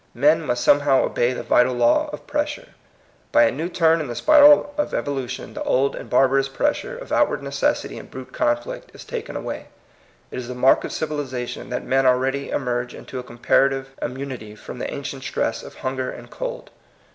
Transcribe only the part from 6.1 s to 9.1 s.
barous pressure of outward necessity and brute conflict is